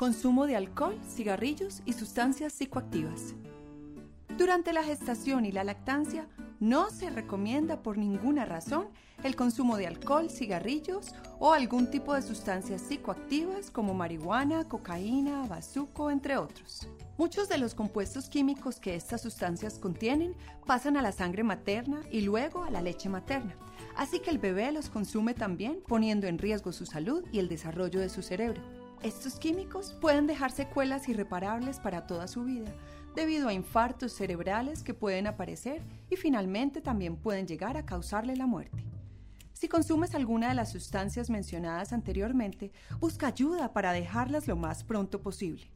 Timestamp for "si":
39.54-39.68